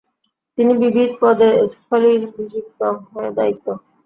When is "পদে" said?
1.21-1.49